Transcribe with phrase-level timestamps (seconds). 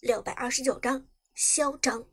[0.00, 2.06] 六百二十九章嚣张。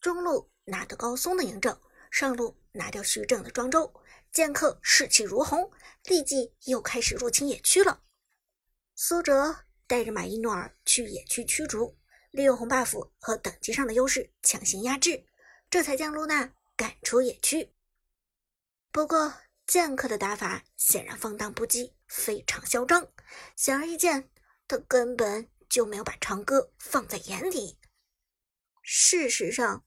[0.00, 3.92] 中路拿到高松的嬴政，上路拿掉徐正的庄周，
[4.30, 5.70] 剑客士气如虹，
[6.04, 8.02] 立即又开始入侵野区了。
[8.94, 11.98] 苏哲带着马伊诺尔去野区驱逐，
[12.30, 15.26] 利用红 buff 和等级上的优势强行压制，
[15.70, 17.72] 这才将露娜赶出野区。
[18.92, 19.34] 不过
[19.66, 23.10] 剑客的打法显然放荡不羁，非常嚣张，
[23.56, 24.30] 显而易见，
[24.68, 25.50] 他根本。
[25.68, 27.78] 就没有把长歌放在眼里。
[28.82, 29.84] 事实上，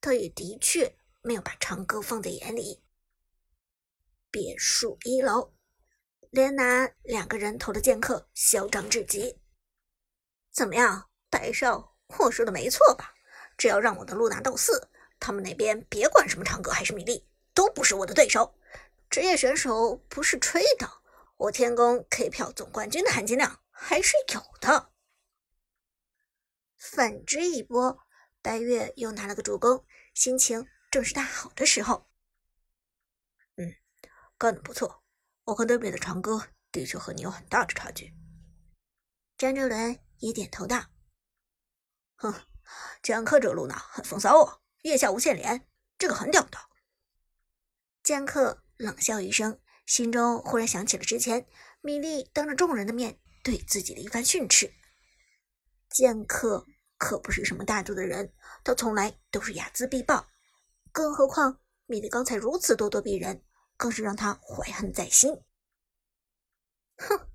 [0.00, 2.82] 他也的确没有把长歌放在眼里。
[4.30, 5.54] 别墅一楼，
[6.30, 9.38] 连拿两个人头的剑客嚣张至极。
[10.52, 13.14] 怎么样，白少，我说的没错吧？
[13.56, 14.88] 只要让我的露娜斗四，
[15.18, 18.54] 他们那边别管什么长歌还是米粒，都不是我的对手。
[19.08, 20.88] 职业选手不是吹的，
[21.36, 24.89] 我天宫 K 票总冠军的含金量还是有的。
[26.80, 27.98] 反之一波，
[28.40, 32.08] 白月又拿了个助攻，心情正是大好的时候。
[33.56, 33.74] 嗯，
[34.38, 35.04] 干得不错，
[35.44, 38.14] 我和对面的长歌的确和你有很大的差距。
[39.36, 40.86] 张哲伦也点头道
[42.16, 42.34] ：“哼，
[43.02, 45.68] 剑客这路呢很风骚啊，月下无限连，
[45.98, 46.58] 这个很屌的。”
[48.02, 51.46] 剑客冷笑一声，心中忽然想起了之前
[51.82, 54.72] 米莉当着众人的面对自己的一番训斥。
[55.90, 56.64] 剑客
[56.96, 60.28] 可不是什么大度的人，他从来都是睚眦必报。
[60.92, 63.44] 更何况米莉刚才如此咄咄逼人，
[63.76, 65.42] 更是让他怀恨在心。
[66.96, 67.28] 哼，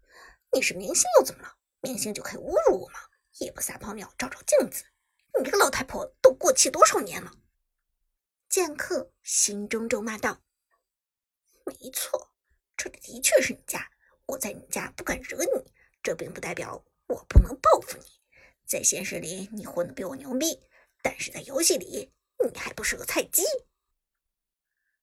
[0.53, 1.58] 你是明星又怎么了？
[1.81, 3.00] 明星就可以侮辱我吗？
[3.39, 4.86] 也不撒泡尿照照镜子？
[5.38, 7.33] 你这个老太婆都过气多少年了？
[8.48, 10.42] 剑客心中咒骂道
[11.66, 12.33] ：“没错，
[12.78, 13.92] 这里的确是你家。
[14.28, 18.06] 我在你家不敢惹你，这并不代表我不能报复你。”
[18.66, 20.61] 在现实里，你混的比我牛逼，
[21.02, 22.11] 但是在游戏里，
[22.44, 23.44] 你还不是个菜鸡。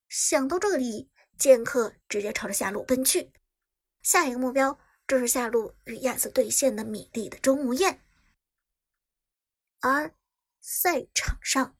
[0.08, 3.32] 想到这里，剑客直接朝着下路奔去，
[4.02, 8.02] 下一个目标正是下路与亚瑟对线的米莉的钟无艳。
[9.80, 10.14] 而
[10.60, 11.76] 赛场上，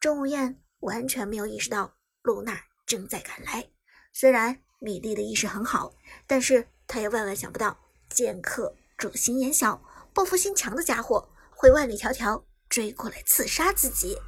[0.00, 3.70] 钟无艳完全没有意识到露娜正在赶来。
[4.12, 5.94] 虽然米莉的意识很好，
[6.26, 9.82] 但是她也万万想不到剑客这心眼小。
[10.14, 14.18] 报复心强的家伙会万里迢迢追过来刺杀自己。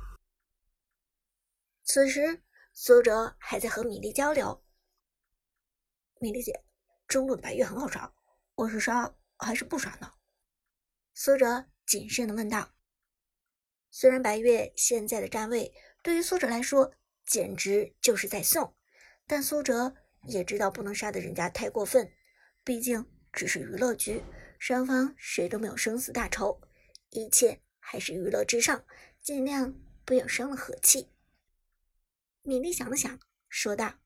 [1.84, 4.64] 此时，苏哲还在和米粒交流。
[6.18, 6.64] 米粒姐，
[7.06, 8.14] 中路的白月很好杀，
[8.54, 10.10] 我是杀还是不杀呢？
[11.12, 12.70] 苏哲谨慎的问道。
[13.90, 15.72] 虽然白月现在的站位
[16.02, 16.94] 对于苏哲来说
[17.26, 18.74] 简直就是在送，
[19.26, 19.94] 但苏哲
[20.26, 22.10] 也知道不能杀的人家太过分，
[22.64, 24.24] 毕竟只是娱乐局。
[24.66, 26.58] 双方谁都没有生死大仇，
[27.10, 28.82] 一切还是娱乐至上，
[29.20, 31.10] 尽量不要伤了和气。
[32.40, 33.20] 米莉想了想，
[33.50, 33.96] 说道：“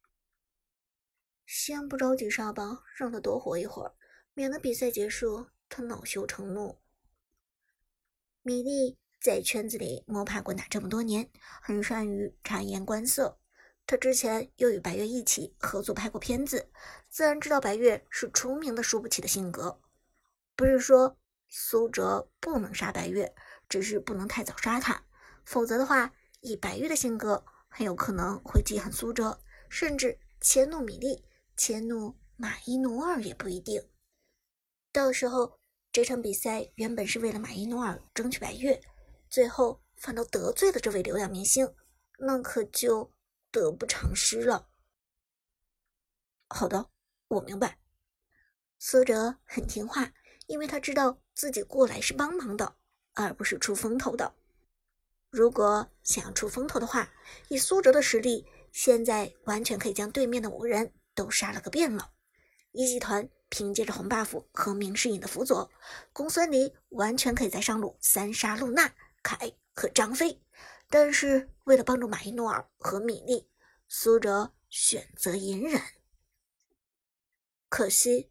[1.46, 3.94] 先不着急杀吧，让他多活一会儿，
[4.34, 6.80] 免得比赛结束他恼羞成怒。”
[8.42, 11.30] 米莉在圈子里摸爬滚打这么多年，
[11.62, 13.38] 很善于察言观色。
[13.86, 16.68] 他之前又与白月一起合作拍过片子，
[17.08, 19.80] 自然知道白月是出名的输不起的性格。
[20.58, 23.32] 不是说苏哲不能杀白月，
[23.68, 25.04] 只是不能太早杀他，
[25.44, 31.24] 否则的话，以白月的性格，很有可能会记恨苏哲，甚至迁怒米粒，
[31.56, 33.88] 迁怒马伊努尔也不一定。
[34.90, 35.60] 到时候
[35.92, 38.82] 这场比赛原本是为了马伊努尔争取白月，
[39.30, 41.72] 最后反倒得罪了这位流量明星，
[42.18, 43.12] 那可就
[43.52, 44.68] 得不偿失了。
[46.48, 46.90] 好的，
[47.28, 47.78] 我明白。
[48.76, 50.12] 苏哲很听话。
[50.48, 52.74] 因为他知道自己过来是帮忙的，
[53.12, 54.34] 而不是出风头的。
[55.30, 57.12] 如果想要出风头的话，
[57.48, 62.12] 以苏哲的实力，现在完全可以将对面的五人都杀了个遍了。
[62.72, 65.70] 一集团凭借着红 buff 和明世隐的辅佐，
[66.14, 70.40] 公孙离完全可以在上路三杀露娜、凯和张飞。
[70.88, 73.46] 但是为了帮助马伊诺尔和米莉，
[73.86, 75.82] 苏哲选择隐忍。
[77.68, 78.30] 可惜。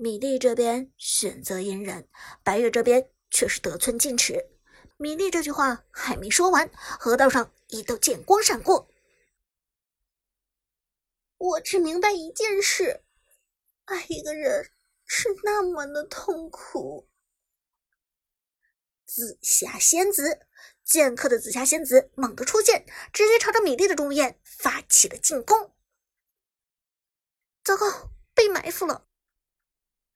[0.00, 2.08] 米莉这边选择隐忍，
[2.42, 4.48] 白月这边却是得寸进尺。
[4.96, 8.88] 米莉这句话还没说完，河道上一道剑光闪过。
[11.36, 13.04] 我只明白一件事：
[13.84, 14.70] 爱一个人
[15.04, 17.06] 是那么的痛苦。
[19.04, 20.46] 紫霞仙子，
[20.82, 25.74] 剑客的紫霞仙子猛地出现，直接朝着米莉的中焰发起了进攻。
[27.62, 29.06] 糟糕，被埋伏了！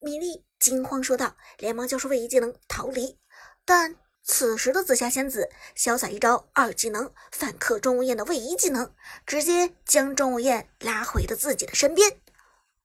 [0.05, 3.19] 米莉惊慌说道，连忙交出位移技能逃离。
[3.65, 8.95] 但此时的紫霞仙子潇洒一招二技能反克钟无艳的位移技能，
[9.27, 12.21] 直接将钟无艳拉回了自己的身边，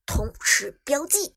[0.06, 1.36] 同时标记。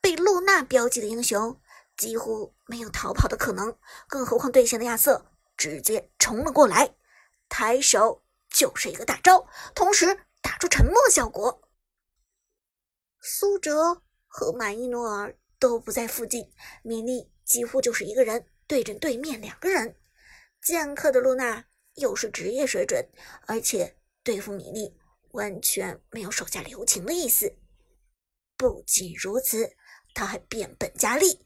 [0.00, 1.60] 被露娜标记的英雄
[1.96, 3.76] 几乎没有逃跑的可能，
[4.06, 5.26] 更何况对线的亚瑟
[5.56, 6.94] 直接冲了过来，
[7.48, 11.68] 抬手就是一个大招，同时打出沉默效果。
[13.20, 14.02] 苏哲
[14.38, 16.48] 和马伊诺尔都不在附近，
[16.84, 18.46] 米莉几乎就是一个人。
[18.68, 19.96] 对阵对面两个人，
[20.62, 21.64] 剑客的露娜
[21.94, 23.04] 又是职业水准，
[23.48, 24.96] 而且对付米莉
[25.32, 27.52] 完全没有手下留情的意思。
[28.56, 29.74] 不仅如此，
[30.14, 31.44] 他还变本加厉。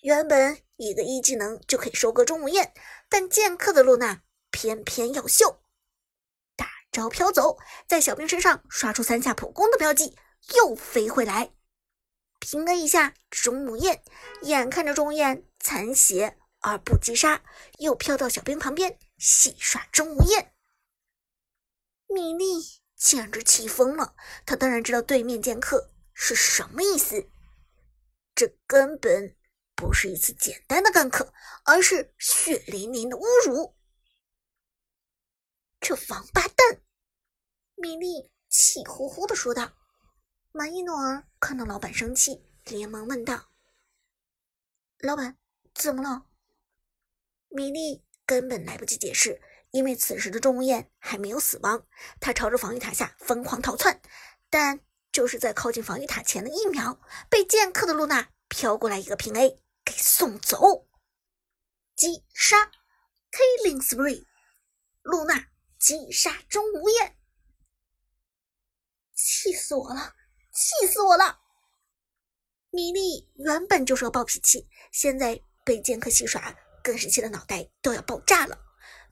[0.00, 2.74] 原本一个一技能就可以收割钟无艳，
[3.08, 5.62] 但剑客的露娜偏偏要秀，
[6.56, 7.56] 大招飘走，
[7.86, 10.16] 在小兵身上刷出三下普攻的标记，
[10.56, 11.52] 又飞回来，
[12.42, 14.02] 平 A 一下钟无艳，
[14.42, 16.36] 眼看着钟无艳残血。
[16.64, 17.42] 而不击杀，
[17.78, 20.54] 又飘到小兵旁边戏耍钟无艳。
[22.06, 22.44] 米莉
[22.94, 24.14] 简直气疯了，
[24.46, 27.28] 他当然知道对面剑客是什么意思，
[28.32, 29.36] 这根本
[29.74, 31.34] 不是一次简单的干克，
[31.64, 33.76] 而是血淋淋的侮辱。
[35.80, 36.80] 这王八蛋！
[37.74, 39.72] 米莉气呼呼的说道。
[40.54, 43.48] 马伊诺尔看到老板生气，连忙问道
[45.00, 45.38] ：“老板，
[45.74, 46.26] 怎么了？”
[47.48, 49.40] 米莉根本来不及解释，
[49.70, 51.86] 因为此时的钟无艳还没有死亡。
[52.20, 54.02] 她朝着防御塔下疯狂逃窜，
[54.50, 57.00] 但就是在靠近防御塔前的一秒，
[57.30, 60.86] 被剑客的露娜飘过来一个平 A 给送走。
[61.96, 62.70] 击杀
[63.30, 64.26] ，Killing Spree，
[65.00, 67.16] 露娜击杀钟无艳，
[69.14, 70.14] 气死我了！
[70.52, 71.40] 气死我了！
[72.70, 76.56] 米莉原本就是个暴脾气，现在被剑客戏耍。
[76.82, 78.58] 更是气得脑袋都要爆炸了。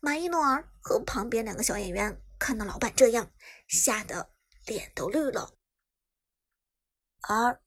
[0.01, 3.31] 马伊诺尔和旁边两个小演员看到老板这样，
[3.69, 4.33] 吓得
[4.67, 5.55] 脸都绿了。
[7.21, 7.63] 而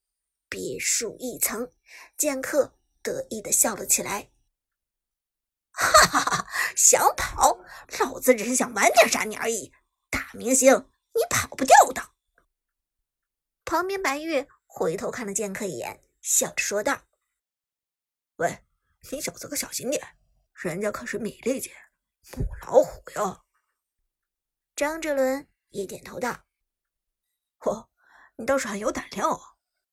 [0.50, 1.72] 别墅一层，
[2.18, 4.30] 剑客得意的笑了起来
[5.72, 6.48] ：“哈哈哈！
[6.75, 7.64] 想跑，
[8.00, 9.72] 老子只是想晚点杀你而已。
[10.10, 12.12] 大明星，你跑不掉的。”
[13.74, 17.08] 旁边白玉回头看了剑客一眼，笑着说道
[18.38, 18.64] ：“喂。”
[19.12, 20.16] 你小子可小心点，
[20.54, 21.75] 人家可是米莉姐，
[22.38, 23.44] 母老虎哟。
[24.75, 26.46] 张哲伦也点头道
[27.58, 27.88] ：“嚯，
[28.36, 29.42] 你倒是很有胆量哦，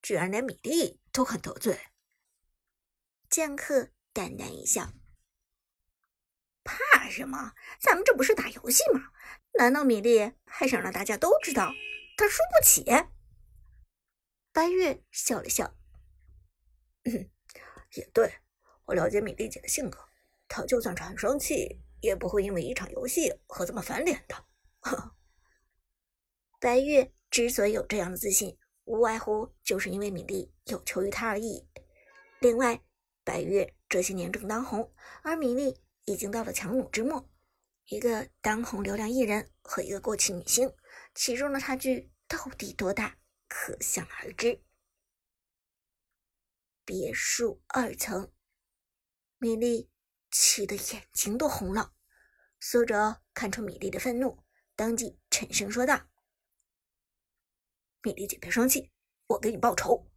[0.03, 1.81] 居然连米莉都肯得罪。”
[3.31, 4.93] 剑客淡淡一笑
[6.63, 7.55] ：“怕什么？
[7.81, 9.11] 咱们这不是打游戏吗？
[9.55, 11.73] 难道米莉还想让大家都知道
[12.19, 12.85] 他输不起？”
[14.53, 15.75] 白月笑了笑：“，
[17.95, 18.33] 也对。”
[18.87, 19.99] 我了解米莉姐的性格，
[20.49, 24.45] 她就算是很生气，也不会因为一场游戏和咱们翻脸的。
[26.59, 31.69] 白月之所以有这样的自信，无外乎就是因为米莉有求于他而已。
[32.41, 32.83] 另外，
[33.23, 34.93] 白月这些年正当红，
[35.23, 37.31] 而米莉已经到了强弩之末，
[37.87, 40.75] 一个当红流量艺人和一个过气女星，
[41.15, 43.17] 其中的差距到底多大，
[43.51, 44.63] 可想而知。
[46.85, 48.33] 别墅二层。
[49.39, 49.91] 米莉
[50.31, 51.95] 气得眼睛都红了，
[52.61, 54.45] 苏哲看出米莉的愤怒，
[54.77, 56.09] 当即沉声说道
[58.03, 58.93] ：“米莉姐，别生气，
[59.27, 60.11] 我给你报仇。”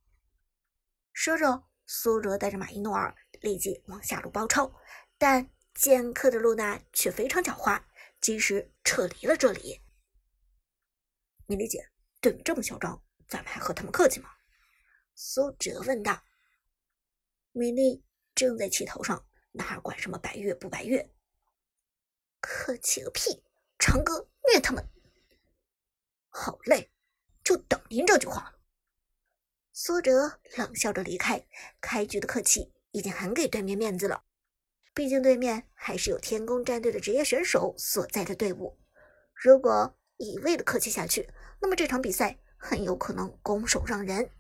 [1.12, 4.80] 说着，苏哲带着马伊诺尔立即往下路包抄，
[5.18, 7.84] 但剑客的露娜却非常狡猾，
[8.22, 9.82] 及时撤离了这里。
[11.48, 14.30] 米莉姐，对你这么嚣张，咱们还和他们客气吗？”
[15.16, 16.24] 苏哲问道。
[17.52, 18.04] 米莉。
[18.36, 21.14] 正在气头上，哪管什么白月不白月？
[22.42, 23.44] 客气个屁！
[23.78, 24.84] 长歌虐他们，
[26.30, 26.92] 好累，
[27.44, 28.60] 就等您这句话了。
[29.72, 31.46] 苏哲冷笑着离开。
[31.80, 34.24] 开局的客气已经很给对面面子了，
[34.96, 38.80] 毕竟对面还是有天宫战队的职业选手所在的队伍。
[39.36, 44.32] 如果一味的客气下去，那么这场比赛很有可能拱手让人。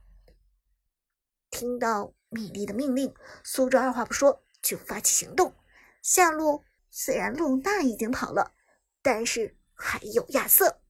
[1.49, 2.13] 听到。
[2.35, 3.13] 米莉的命令，
[3.43, 5.53] 苏哲二话不说就发起行动。
[6.01, 8.55] 下路虽然露娜已经跑了，
[9.03, 10.81] 但是还有亚瑟。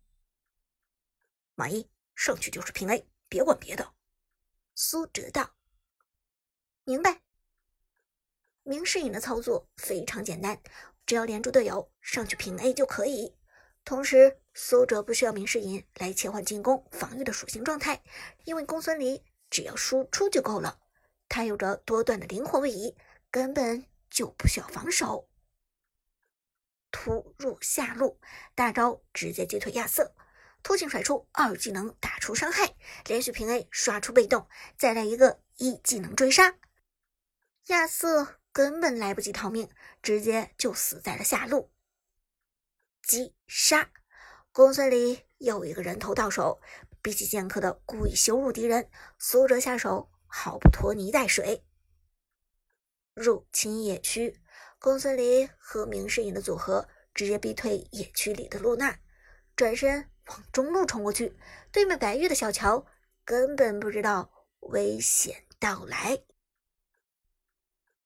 [1.55, 3.93] 马一上去就是平 A，别管别的。
[4.73, 5.53] 苏哲道
[6.85, 7.19] ：“明白。”
[8.63, 10.61] 明世隐的操作非常简单，
[11.05, 13.35] 只要连住队友上去平 A 就可以。
[13.85, 18.01] 同时，苏哲不需要明世隐来切换进攻、防御的属性状态，
[18.45, 20.79] 因为公孙离只要输出就够了。
[21.27, 22.95] 他有着多段的灵活位移，
[23.29, 25.27] 根本就不需要防守。
[26.91, 28.19] 突入下路，
[28.55, 30.15] 大招直接击退亚瑟，
[30.61, 32.75] 突进甩出二技能打出伤害，
[33.07, 34.47] 连续平 A 刷出被动，
[34.77, 36.55] 再来一个一技能追杀，
[37.65, 39.69] 亚瑟根本来不及逃命，
[40.01, 41.72] 直接就死在了下路。
[43.03, 43.91] 击杀，
[44.51, 46.61] 公孙离又一个人头到手，
[47.01, 51.65] 比起剑客的故意羞辱敌人，苏哲下手毫不拖泥带水。
[53.13, 54.39] 入侵野区。
[54.79, 58.99] 公孙离和明世隐的组合直接逼退野区里的露娜，
[59.55, 61.37] 转身往中路冲过去。
[61.71, 62.85] 对面白玉的小乔
[63.23, 64.29] 根本不知道
[64.59, 66.19] 危险到来。